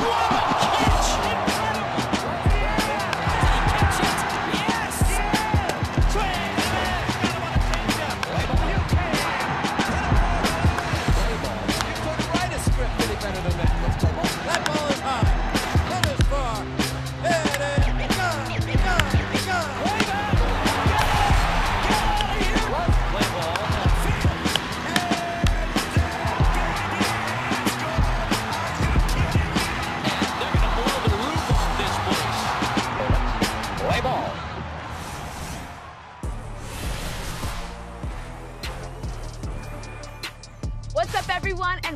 [0.00, 0.59] What?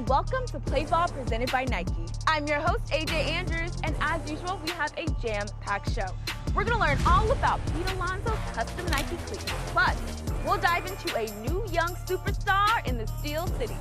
[0.06, 1.92] Welcome to Play Ball presented by Nike.
[2.26, 6.06] I'm your host, AJ Andrews, and as usual, we have a jam-packed show.
[6.54, 9.44] We're gonna learn all about Pete Alonso's custom Nike cleats.
[9.68, 9.96] Plus,
[10.44, 13.76] we'll dive into a new young superstar in the Steel City.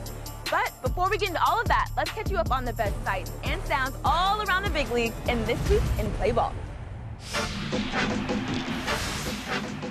[0.49, 2.95] But before we get into all of that, let's catch you up on the best
[3.03, 6.53] sights and sounds all around the big leagues in this week in Play Ball.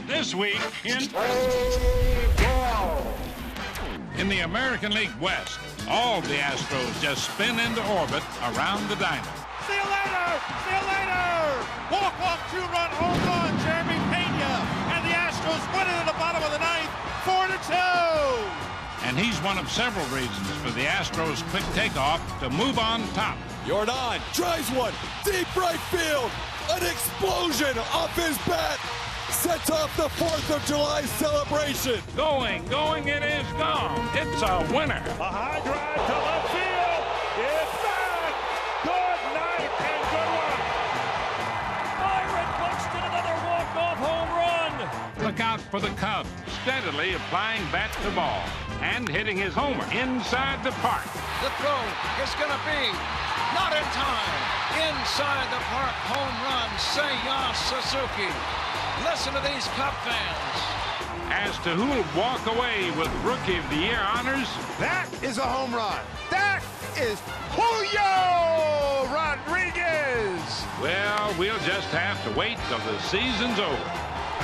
[0.08, 1.08] This week in
[4.22, 8.22] in the American League West, all the Astros just spin into orbit
[8.54, 9.26] around the diamond.
[9.66, 10.28] See you later!
[10.62, 11.26] See you later!
[11.90, 14.54] Walk, walk, two-run home run, Jeremy Pena,
[14.94, 16.92] and the Astros win it in the bottom of the ninth,
[17.26, 18.38] four to two.
[19.02, 23.36] And he's one of several reasons for the Astros' quick takeoff to move on top.
[23.66, 26.30] Yordan tries one, deep right field,
[26.70, 28.78] an explosion off his bat,
[29.33, 32.00] sets off the 4th of July celebration.
[32.16, 33.98] Going, going, it is gone.
[34.14, 35.02] It's a winner.
[35.19, 37.02] A high drive to left field.
[37.41, 38.34] It's back.
[38.84, 40.61] Good night and good luck.
[41.97, 45.24] Byron Buxton, another walk-off home run.
[45.24, 46.28] Look out for the Cubs,
[46.62, 48.44] steadily applying bat to ball
[48.83, 51.08] and hitting his homer inside the park.
[51.41, 51.83] The throw
[52.20, 52.83] is going to be
[53.56, 54.41] not in time.
[54.77, 58.61] Inside the park home run, Seiya Suzuki.
[59.12, 60.56] Listen to these Cub fans.
[61.28, 64.48] As to who'll walk away with Rookie of the Year honors,
[64.80, 66.00] that is a home run.
[66.33, 66.64] That
[66.96, 67.20] is
[67.52, 70.40] Julio Rodriguez.
[70.80, 73.89] Well, we'll just have to wait till the season's over.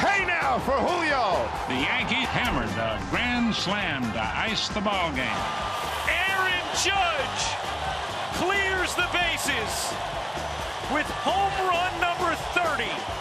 [0.05, 1.49] Hey now for Julio.
[1.73, 5.43] The Yankees hammered a grand slam to ice the ball game.
[6.13, 7.41] Aaron Judge
[8.37, 9.97] clears the bases
[10.93, 13.18] with home run number 30.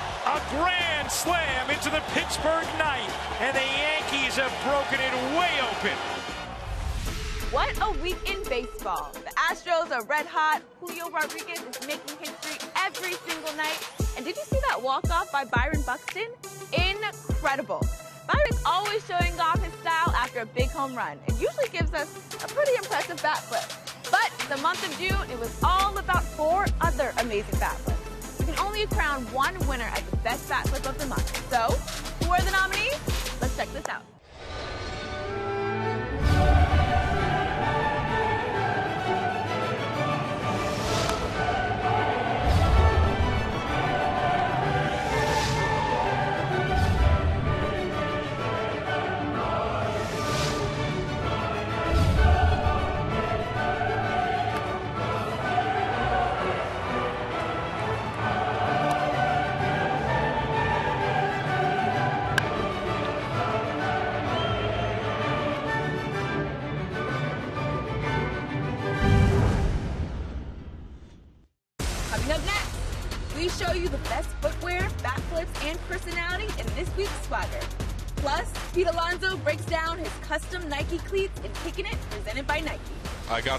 [0.49, 3.09] Grand slam into the Pittsburgh night,
[3.41, 5.97] and the Yankees have broken it way open.
[7.51, 9.11] What a week in baseball.
[9.11, 10.61] The Astros are red hot.
[10.79, 13.77] Julio Rodriguez is making history every single night.
[14.15, 16.27] And did you see that walk-off by Byron Buxton?
[16.71, 17.85] Incredible.
[18.25, 22.09] Byron's always showing off his style after a big home run and usually gives us
[22.35, 23.63] a pretty impressive bat flip.
[24.11, 27.96] But the month of June, it was all about four other amazing bat flips
[28.77, 31.49] can only crown one winner as the best bat flip of the month.
[31.49, 31.75] So,
[32.25, 32.99] who are the nominees?
[33.41, 34.16] Let's check this out.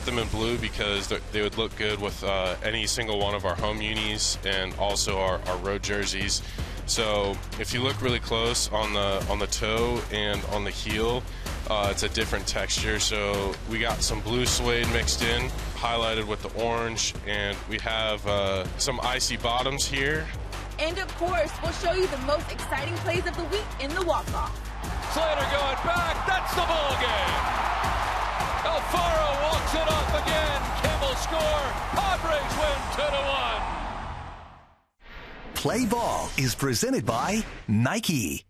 [0.08, 3.54] Them in blue because they would look good with uh, any single one of our
[3.54, 6.42] home unis and also our, our road jerseys.
[6.86, 11.22] So if you look really close on the on the toe and on the heel,
[11.68, 12.98] uh, it's a different texture.
[12.98, 18.26] So we got some blue suede mixed in, highlighted with the orange, and we have
[18.26, 20.26] uh, some icy bottoms here.
[20.78, 24.02] And of course, we'll show you the most exciting plays of the week in the
[24.02, 24.54] walk-off.
[25.12, 26.26] Slater going back.
[26.26, 27.67] That's the ball game.
[28.88, 30.60] Alfaro walks it off again.
[30.82, 31.64] Kimmel score.
[31.92, 33.22] Padres win 2 to
[35.52, 35.54] 1.
[35.54, 38.47] Play ball is presented by Nike.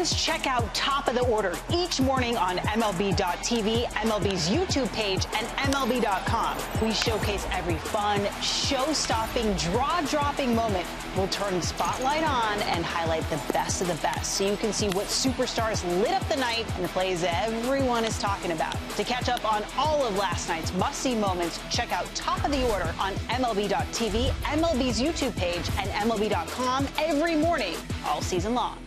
[0.00, 5.46] Fans check out Top of the Order each morning on MLB.tv, MLB's YouTube page, and
[5.72, 6.56] MLB.com.
[6.82, 10.86] We showcase every fun, show-stopping, draw-dropping moment.
[11.16, 14.88] We'll turn spotlight on and highlight the best of the best so you can see
[14.90, 18.76] what superstars lit up the night and the plays everyone is talking about.
[18.96, 22.66] To catch up on all of last night's must-see moments, check out Top of the
[22.70, 27.74] Order on MLB.tv, MLB's YouTube page, and MLB.com every morning,
[28.06, 28.78] all season long.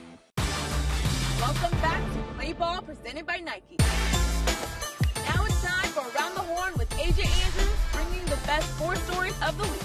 [1.53, 3.77] Welcome back to Play Ball presented by Nike.
[3.77, 9.35] Now it's time for Around the Horn with AJ Andrews, bringing the best sports stories
[9.45, 9.81] of the week.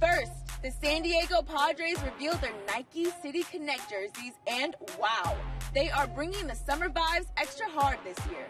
[0.00, 5.36] First, the San Diego Padres revealed their Nike City Connect jerseys, and wow,
[5.74, 8.46] they are bringing the summer vibes extra hard this year.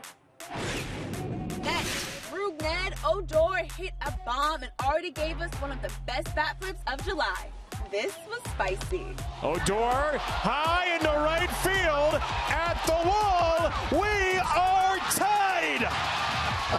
[1.64, 6.56] Next, Rougned Odor hit a bomb and already gave us one of the best bat
[6.60, 7.48] flips of July.
[7.94, 9.06] This was spicy.
[9.40, 12.18] Odor high into right field
[12.50, 13.70] at the wall.
[13.92, 15.86] We are tied.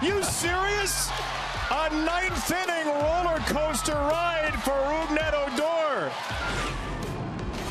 [0.03, 1.09] You serious?
[1.71, 6.11] A ninth inning roller coaster ride for Rougned Odor.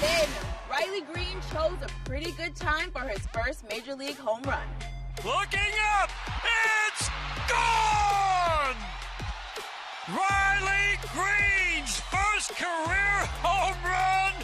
[0.01, 0.29] Then,
[0.71, 4.67] Riley Greene chose a pretty good time for his first major league home run.
[5.23, 6.09] Looking up,
[6.89, 7.11] it's
[7.47, 8.24] gone!
[10.07, 14.35] Riley Greene's first career home run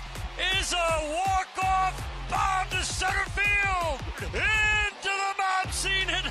[0.56, 4.00] is a walk-off bomb to center field!
[4.22, 6.24] Into the mound scene and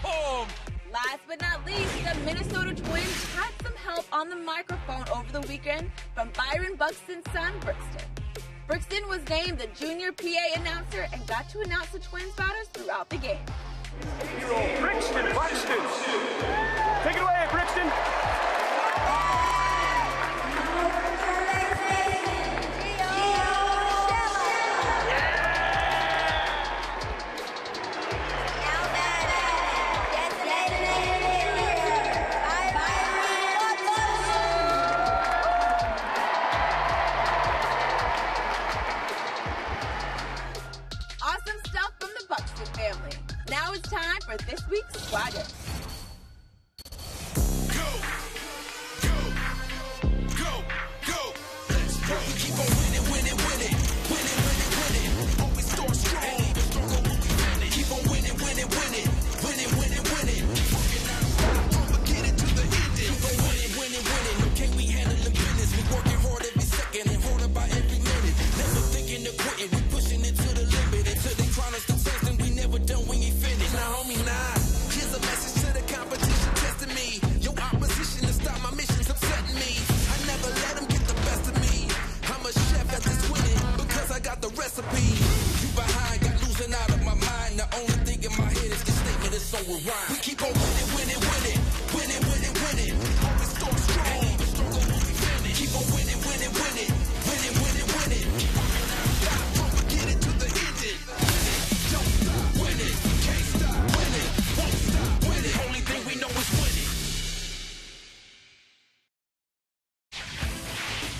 [0.00, 0.48] home!
[0.90, 5.46] Last but not least, the Minnesota Twins had some help on the microphone over the
[5.46, 8.08] weekend from Byron Buxton's son, Brixton.
[8.66, 13.10] Brixton was named the junior PA announcer and got to announce the Twins batters throughout
[13.10, 13.44] the game.
[14.80, 15.76] Brixton Buxton.
[17.04, 18.39] Take it away, Brixton.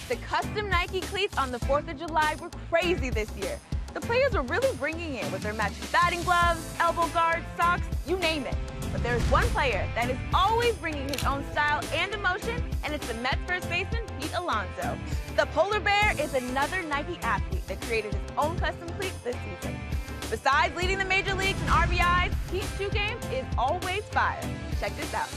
[0.08, 3.58] The custom Nike cleats on the 4th of July were crazy this year.
[4.10, 8.44] Players were really bringing it with their matching batting gloves, elbow guards, socks, you name
[8.44, 8.56] it.
[8.90, 13.06] But there's one player that is always bringing his own style and emotion, and it's
[13.06, 14.98] the Mets first baseman, Pete Alonso.
[15.36, 19.78] The Polar Bear is another Nike athlete that created his own custom cleats this season.
[20.28, 24.42] Besides leading the major leagues in RBIs, Pete's shoe game is always fire.
[24.80, 25.28] Check this out.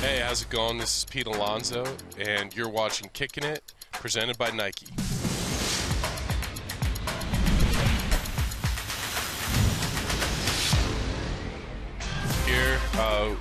[0.00, 0.78] Hey, how's it going?
[0.78, 1.84] This is Pete Alonso,
[2.18, 4.88] and you're watching Kicking It, presented by Nike.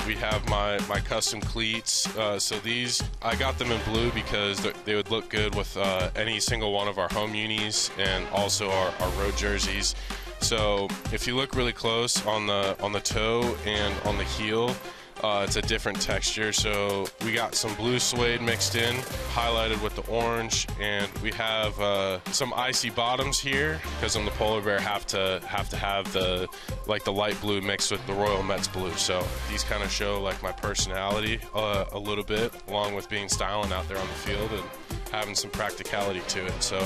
[0.05, 2.07] We have my, my custom cleats.
[2.17, 6.09] Uh, so these, I got them in blue because they would look good with uh,
[6.15, 9.95] any single one of our home unis and also our, our road jerseys.
[10.39, 14.75] So if you look really close on the on the toe and on the heel,
[15.23, 16.53] uh, it's a different texture.
[16.53, 18.95] So we got some blue suede mixed in,
[19.33, 24.31] highlighted with the orange, and we have uh, some icy bottoms here because on the
[24.31, 26.47] polar bear have to have to have the
[26.87, 28.93] like the light blue mixed with the Royal Mets blue.
[28.93, 33.29] So these kind of show like my personality uh, a little bit, along with being
[33.29, 34.63] styling out there on the field and
[35.11, 36.63] having some practicality to it.
[36.63, 36.79] So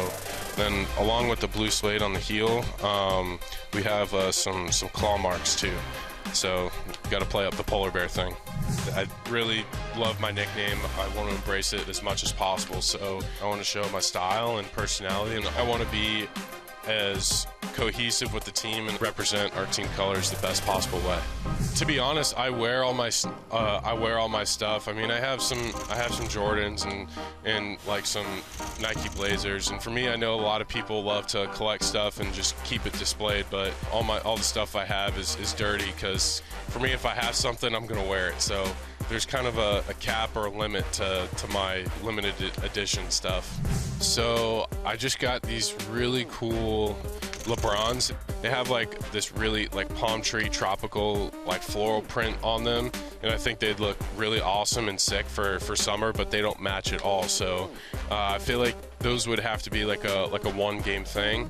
[0.56, 3.40] then, along with the blue suede on the heel, um,
[3.74, 5.74] we have uh, some some claw marks too.
[6.34, 6.72] So,
[7.10, 8.34] got to play up the polar bear thing.
[8.96, 9.66] I really
[9.98, 10.78] love my nickname.
[10.98, 12.82] I want to embrace it as much as possible.
[12.82, 16.28] So, I want to show my style and personality, and I want to be
[16.88, 21.20] as cohesive with the team and represent our team colors the best possible way.
[21.76, 23.12] To be honest, I wear all my
[23.52, 24.88] uh, I wear all my stuff.
[24.88, 25.60] I mean, I have some
[25.90, 27.08] I have some Jordans and
[27.46, 28.26] and like some
[28.82, 32.20] Nike Blazers, and for me, I know a lot of people love to collect stuff
[32.20, 33.46] and just keep it displayed.
[33.50, 37.06] But all my all the stuff I have is is dirty because for me, if
[37.06, 38.42] I have something, I'm gonna wear it.
[38.42, 38.66] So
[39.12, 43.46] there's kind of a, a, cap or a limit to, to my limited edition stuff.
[44.02, 46.98] So I just got these really cool
[47.44, 48.14] LeBrons.
[48.42, 52.90] They have like this really like palm tree tropical like floral print on them,
[53.22, 56.60] and I think they'd look really awesome and sick for for summer, but they don't
[56.62, 57.24] match at all.
[57.24, 57.70] So
[58.10, 61.04] uh, I feel like those would have to be like a like a one game
[61.04, 61.50] thing.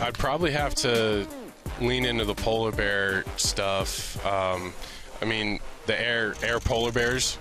[0.00, 1.26] I'd probably have to
[1.80, 4.24] lean into the polar bear stuff.
[4.24, 4.72] Um,
[5.20, 7.38] I mean, the air air polar bears.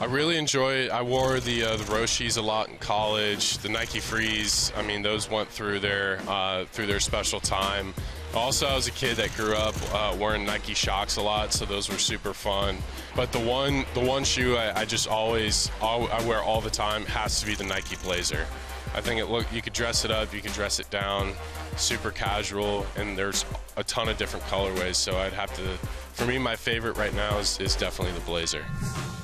[0.00, 0.86] I really enjoy.
[0.88, 3.58] I wore the uh, the Roshes a lot in college.
[3.58, 4.72] The Nike Frees.
[4.76, 7.94] I mean, those went through their uh, through their special time.
[8.34, 11.64] Also, I was a kid that grew up uh, wearing Nike Shox a lot, so
[11.64, 12.76] those were super fun.
[13.16, 17.04] But the one the one shoe I, I just always I wear all the time
[17.06, 18.46] has to be the Nike Blazer.
[18.94, 21.32] I think it look you could dress it up, you could dress it down,
[21.76, 23.44] super casual, and there's
[23.76, 24.94] a ton of different colorways.
[24.94, 25.76] So I'd have to
[26.18, 28.64] for me, my favorite right now is, is definitely the Blazer.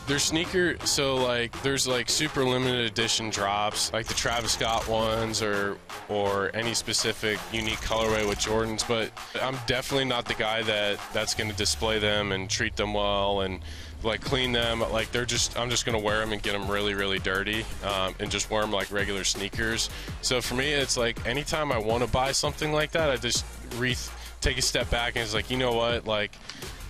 [0.07, 5.43] There's sneaker, so like there's like super limited edition drops, like the Travis Scott ones,
[5.43, 5.77] or
[6.09, 8.87] or any specific unique colorway with Jordans.
[8.87, 9.11] But
[9.43, 13.41] I'm definitely not the guy that that's going to display them and treat them well
[13.41, 13.61] and
[14.05, 14.81] like clean them.
[14.81, 18.15] Like they're just, I'm just gonna wear them and get them really, really dirty, um,
[18.21, 19.91] and just wear them like regular sneakers.
[20.21, 23.45] So for me, it's like anytime I want to buy something like that, I just
[23.79, 23.97] re
[24.43, 26.33] take a step back and it's like, you know what, like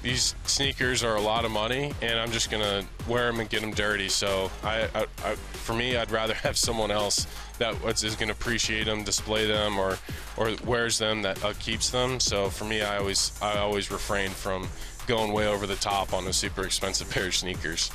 [0.05, 3.63] these sneakers are a lot of money, and I'm just gonna wear them and get
[3.63, 4.11] them dirty.
[4.11, 7.27] So I, I, I for me, I'd rather have someone else
[7.59, 9.99] that is to appreciate them, display them, or
[10.37, 12.21] or wears them that uh, keeps them.
[12.21, 14.69] So for me, I always I always refrain from
[15.07, 17.91] going way over the top on a super expensive pair of sneakers.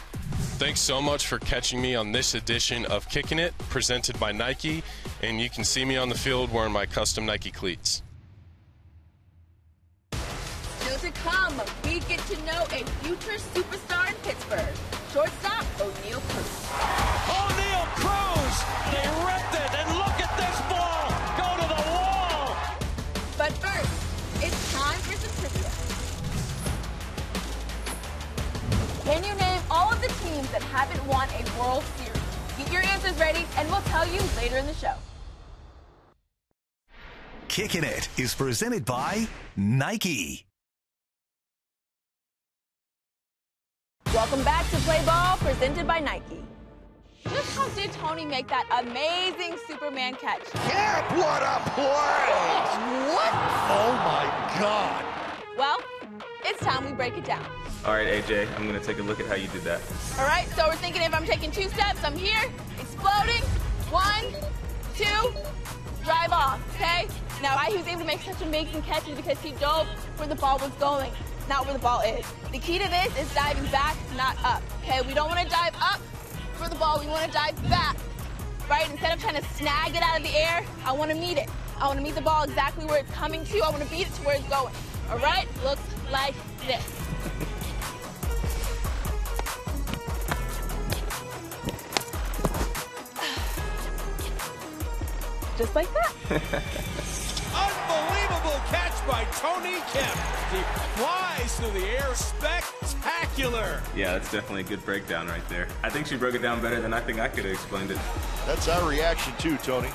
[0.58, 4.84] Thanks so much for catching me on this edition of Kicking It, presented by Nike,
[5.22, 8.02] and you can see me on the field wearing my custom Nike cleats
[11.02, 14.76] to come, we get to know a future superstar in Pittsburgh.
[15.14, 16.52] Shortstop, Oneil Cruz.
[17.32, 18.56] Oneil Cruz!
[18.92, 21.08] They ripped it, and look at this ball
[21.40, 22.58] go to the wall!
[23.38, 23.94] But first,
[24.44, 25.72] it's time for some trivia.
[29.06, 32.22] Can you name all of the teams that haven't won a World Series?
[32.58, 34.96] Get your answers ready, and we'll tell you later in the show.
[37.48, 40.49] Kicking It is presented by Nike.
[44.14, 46.44] Welcome back to Play Ball, presented by Nike.
[47.26, 50.42] Just how did Tony make that amazing Superman catch?
[50.68, 53.14] Yeah, what a play!
[53.14, 53.32] What?
[53.70, 55.06] Oh my God!
[55.56, 55.78] Well,
[56.44, 57.46] it's time we break it down.
[57.86, 59.80] All right, AJ, I'm gonna take a look at how you did that.
[60.18, 62.42] All right, so we're thinking if I'm taking two steps, I'm here,
[62.80, 63.44] exploding,
[63.92, 64.26] one,
[64.96, 65.34] two,
[66.04, 67.08] drive off, okay?
[67.44, 69.88] Now, why he was able to make such amazing catches because he dove
[70.18, 71.12] where the ball was going
[71.50, 72.24] not where the ball is.
[72.52, 74.62] The key to this is diving back, not up.
[74.84, 76.00] Okay, we don't want to dive up
[76.54, 77.00] for the ball.
[77.00, 77.98] We want to dive back,
[78.70, 78.88] right?
[78.90, 81.50] Instead of trying to snag it out of the air, I want to meet it.
[81.80, 83.58] I want to meet the ball exactly where it's coming to.
[83.64, 84.74] I want to beat it to where it's going.
[85.10, 86.36] All right, looks like
[86.68, 86.86] this.
[95.58, 97.34] Just like that.
[97.54, 100.20] Unbelievable catch by Tony Kemp.
[100.52, 100.62] He
[101.00, 102.14] flies through the air.
[102.16, 103.82] Spectacular.
[103.96, 105.68] Yeah, that's definitely a good breakdown right there.
[105.84, 107.98] I think she broke it down better than I think I could have explained it.
[108.46, 109.90] That's our reaction too, Tony.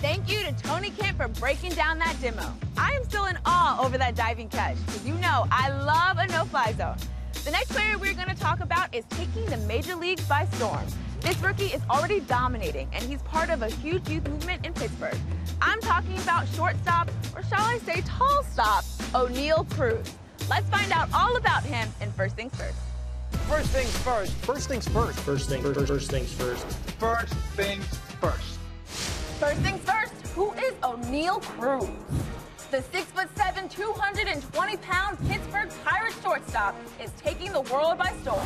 [0.00, 2.54] Thank you to Tony Kemp for breaking down that demo.
[2.76, 6.28] I am still in awe over that diving catch, because you know I love a
[6.28, 6.96] no-fly zone.
[7.44, 10.86] The next player we're going to talk about is taking the major leagues by storm.
[11.20, 15.18] This rookie is already dominating, and he's part of a huge youth movement in Pittsburgh.
[15.60, 20.14] I'm talking about shortstop, or shall I say tall stop, Oneil Cruz.
[20.48, 22.76] Let's find out all about him in First Things First.
[23.48, 24.32] First things first.
[24.32, 25.18] First things first.
[25.20, 25.86] First things first.
[25.88, 26.64] First things first.
[26.98, 27.84] First things
[28.20, 28.58] first.
[29.40, 30.12] First things first.
[30.34, 31.88] Who is Oneil Cruz?
[32.70, 38.44] The 6'7", 220-pound Pittsburgh Pirates shortstop is taking the world by storm.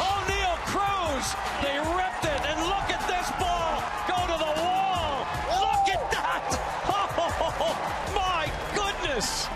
[0.00, 1.34] Oneil Cruz!
[1.60, 5.26] They ripped it, and look at this ball go to the wall!
[5.52, 6.62] Look at that!
[7.18, 9.48] Oh, my goodness!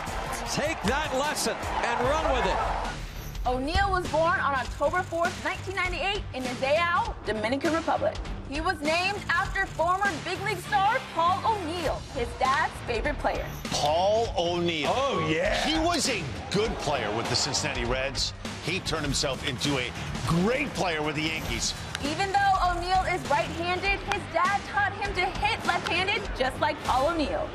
[0.55, 2.59] Take that lesson and run with it.
[3.47, 8.15] Oneil was born on October 4th, 1998 in Nizao, Dominican Republic.
[8.51, 13.47] He was named after former big league star Paul O'Neill, his dad's favorite player.
[13.67, 14.91] Paul O'Neill.
[14.93, 15.55] Oh, yeah.
[15.65, 18.35] He was a good player with the Cincinnati Reds.
[18.67, 19.93] He turned himself into a
[20.27, 21.75] great player with the Yankees.
[22.03, 27.11] Even though Oneil is right-handed, his dad taught him to hit left-handed just like Paul
[27.11, 27.49] O'Neill.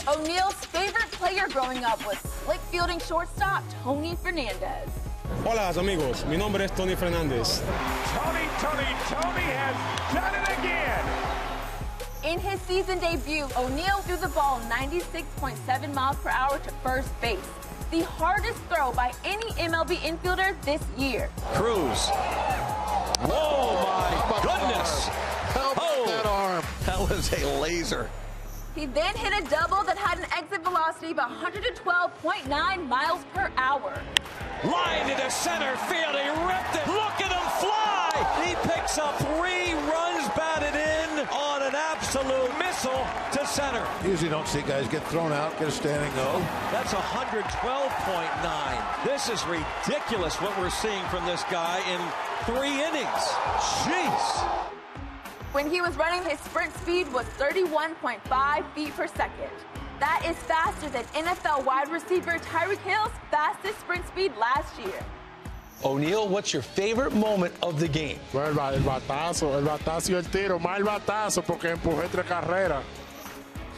[0.00, 5.05] Oneil's favorite player growing up was slick fielding shortstop Tony Fernandez.
[5.48, 7.62] Hola amigos, mi nombre es Tony Fernandez.
[8.14, 9.76] Tony, Tony, Tony has
[10.12, 11.04] done it again.
[12.24, 17.38] In his season debut, Oneil threw the ball 96.7 miles per hour to first base,
[17.92, 21.30] the hardest throw by any MLB infielder this year.
[21.54, 22.08] Cruz.
[23.30, 25.06] Oh my goodness!
[25.54, 26.06] How about Oh.
[26.08, 26.64] that arm?
[26.86, 28.10] That was a laser.
[28.74, 33.92] He then hit a double that had an exit velocity of 112.9 miles per hour.
[34.64, 36.16] Line into center field.
[36.16, 36.86] He ripped it.
[36.88, 38.08] Look at him fly.
[38.44, 43.86] He picks up three runs batted in on an absolute missile to center.
[44.02, 46.40] Usually don't see guys get thrown out, get a standing O.
[46.72, 49.04] That's 112.9.
[49.04, 52.00] This is ridiculous what we're seeing from this guy in
[52.46, 53.34] three innings.
[53.84, 54.40] Jeez.
[55.52, 59.50] When he was running, his sprint speed was 31.5 feet per second.
[60.00, 65.04] That is faster than NFL wide receiver Tyreek Hill's fastest sprint speed last year.
[65.82, 68.18] Oneil, what's your favorite moment of the game?
[68.34, 70.58] El, ba- el batazo, el batazo y el tiro.
[70.58, 72.82] Más el batazo porque empujé tres carreras.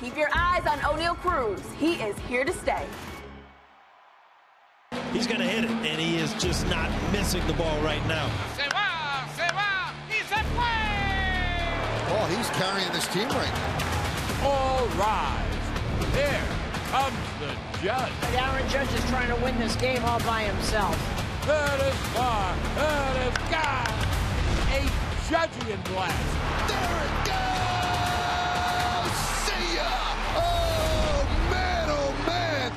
[0.00, 1.60] Keep your eyes on Oneil Cruz.
[1.78, 2.87] He is here to stay.
[5.12, 8.28] He's going to hit it, and he is just not missing the ball right now.
[8.56, 9.92] Se va, se va.
[10.08, 12.14] He's at play.
[12.14, 14.46] Oh, he's carrying this team right now.
[14.48, 15.48] All rise.
[16.14, 16.43] Here
[16.90, 17.52] comes the
[17.83, 18.12] judge.
[18.35, 20.97] Aaron Judge is trying to win this game all by himself.
[21.47, 22.55] That is far.
[22.76, 23.93] That is God.
[24.71, 24.83] A
[25.31, 26.28] judging blast.
[26.69, 29.14] There it goes!
[29.45, 29.93] See ya!
[30.37, 32.73] Oh, man, oh, man!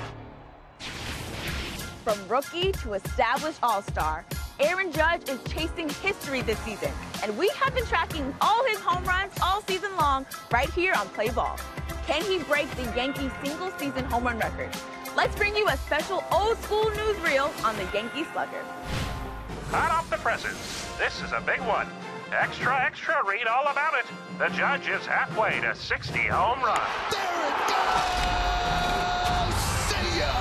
[2.04, 4.26] From rookie to established all-star,
[4.60, 6.92] Aaron Judge is chasing history this season,
[7.24, 11.08] and we have been tracking all his home runs all season long right here on
[11.10, 11.58] Play Ball.
[12.08, 14.70] Can he break the Yankee single-season home run record?
[15.16, 18.64] Let's bring you a special old-school newsreel on the Yankee Slugger.
[19.70, 20.58] Hot off the presses.
[20.98, 21.88] This is a big one.
[22.32, 24.06] Extra, extra, read all about it.
[24.40, 26.80] The judge is halfway to 60 home runs.
[27.12, 29.56] There it goes!
[29.92, 30.32] See ya!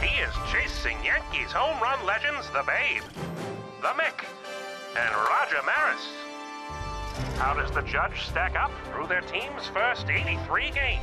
[0.00, 3.02] He is chasing Yankees home run legends, the Babe,
[3.82, 4.24] the Mick,
[4.96, 6.21] and Roger Maris.
[7.36, 11.02] How does the judge stack up through their team's first 83 games?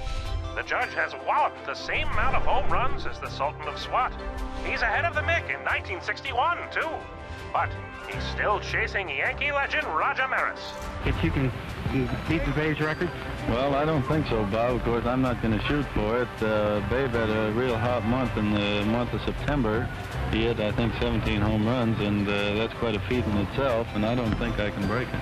[0.56, 4.12] The judge has walloped the same amount of home runs as the Sultan of Swat.
[4.65, 6.89] He's ahead of the Mick in 1961, too.
[7.54, 7.69] But
[8.12, 10.60] he's still chasing Yankee legend Roger Maris.
[11.06, 11.52] If you can
[12.28, 13.10] beat the Babe's record?
[13.48, 14.76] Well, I don't think so, Bob.
[14.76, 16.43] Of course, I'm not going to shoot for it.
[16.43, 19.89] Uh, Babe had a real hot month in the month of September.
[20.32, 23.88] He hit, I think, 17 home runs, and uh, that's quite a feat in itself,
[23.95, 25.22] and I don't think I can break it.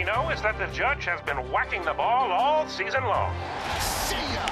[0.00, 3.34] All we know is that the judge has been whacking the ball all season long.
[3.80, 4.48] See ya!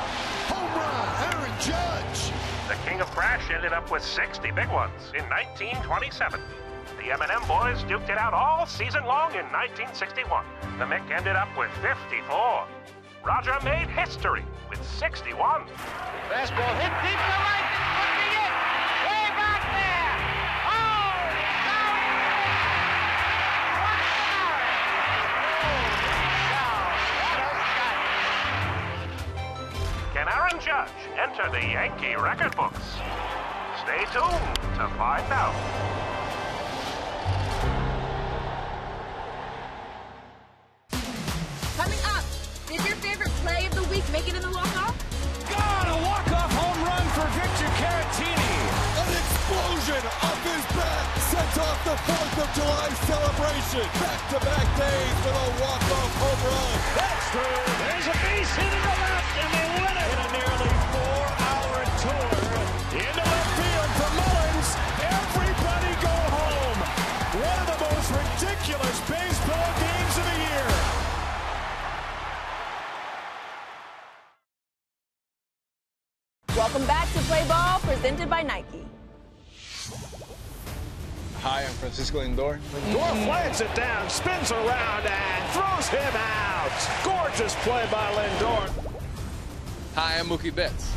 [0.52, 2.32] Home run, Aaron Judge!
[2.68, 6.40] The King of Crash ended up with 60 big ones in 1927.
[7.00, 10.44] The M&M boys duked it out all season long in 1961.
[10.76, 12.68] The Mick ended up with 54.
[13.24, 15.32] Roger made history with 61.
[16.28, 18.17] Fastball hit deep to right.
[31.38, 32.82] Enter the Yankee record books?
[33.82, 35.54] Stay tuned to find out.
[41.76, 42.24] Coming up,
[42.66, 44.94] did your favorite play of the week make it in the walk-off?
[45.50, 48.54] God, a walk-off home run for Victor Caratini.
[48.98, 53.86] An explosion off his bat sets off the 4th of July celebration.
[54.02, 56.78] Back-to-back days with a walk-off home run.
[56.98, 57.62] That's true.
[57.78, 60.08] There's a base hit in the left, and they win it.
[60.08, 60.77] In a nearly
[77.98, 78.86] presented by Nike.
[81.40, 82.60] Hi, I'm Francisco Lindor.
[82.70, 86.70] Lindor flags it down, spins around, and throws him out.
[87.02, 88.70] Gorgeous play by Lindor.
[89.96, 90.92] Hi, I'm Mookie Betts.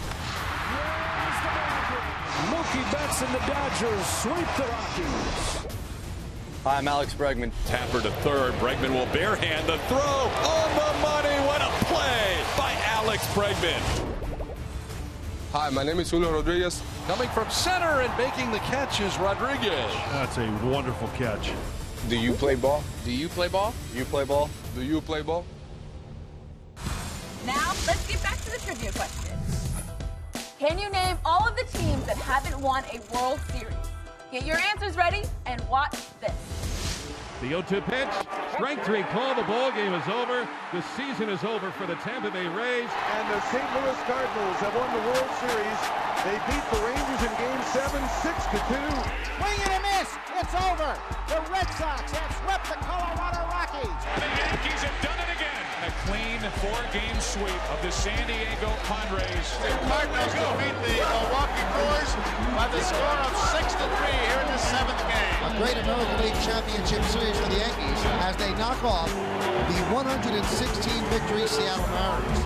[2.51, 5.77] Mookie Betts and the Dodgers sweep the Rockies.
[6.63, 7.51] Hi, I'm Alex Bregman.
[7.65, 8.53] Tapper to third.
[8.55, 9.97] Bregman will barehand the throw.
[9.97, 11.47] On the money.
[11.47, 14.10] What a play by Alex Bregman.
[15.53, 16.81] Hi, my name is Julio Rodriguez.
[17.07, 19.93] Coming from center and making the catch is Rodriguez.
[20.13, 21.51] That's a wonderful catch.
[22.07, 22.81] Do you play ball?
[23.03, 23.73] Do you play ball?
[23.93, 24.49] You play ball?
[24.75, 25.43] Do you play ball?
[27.45, 29.37] Now, let's get back to the trivia question.
[30.57, 33.75] Can you name all of the teams that haven't won a World Series?
[34.31, 36.60] Get your answers ready and watch this.
[37.41, 38.13] The 0-2 pitch.
[38.53, 39.33] Strike three call.
[39.33, 40.45] The ball game is over.
[40.69, 42.85] The season is over for the Tampa Bay Rays.
[43.17, 43.65] And the St.
[43.81, 45.79] Louis Cardinals have won the World Series.
[46.21, 48.77] They beat the Rangers in Game 7, 6 to 2.
[49.41, 50.09] Swing and a miss.
[50.37, 50.93] It's over.
[51.33, 53.89] The Red Sox have swept the Colorado Rockies.
[54.21, 55.65] The Yankees have done it again.
[55.81, 59.49] A clean four-game sweep of the San Diego Padres.
[59.65, 61.40] The Cardinals defeat the Milwaukee Brewers
[62.55, 65.39] by the score of 6 to 3 here in the seventh game.
[65.47, 71.03] A great American League Championship Series for the Yankees as they knock off the 116
[71.05, 72.43] victory Seattle Mariners.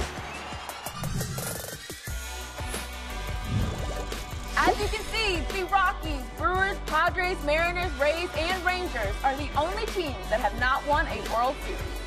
[4.58, 9.86] As you can see, the Rockies, Brewers, Padres, Mariners, Rays, and Rangers are the only
[9.88, 12.05] teams that have not won a World Series.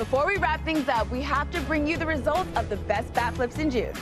[0.00, 3.12] Before we wrap things up, we have to bring you the results of the best
[3.12, 3.92] bat flips in June.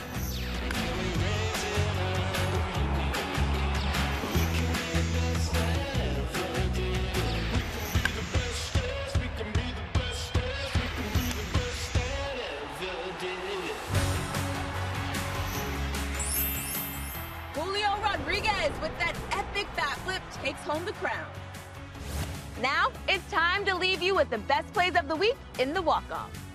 [23.99, 26.48] Leave you with the best plays of the week in the walk-off.